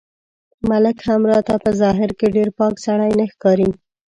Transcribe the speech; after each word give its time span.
ملک 0.69 0.97
هم 1.07 1.21
راته 1.31 1.55
په 1.63 1.69
ظاهر 1.81 2.09
کې 2.19 2.27
ډېر 2.35 2.49
پاک 2.57 2.75
سړی 2.85 3.11
نه 3.19 3.25
ښکاري. 3.31 3.69